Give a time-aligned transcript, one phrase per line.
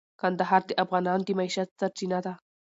[0.21, 2.33] کندهار د افغانانو د معیشت سرچینه ده.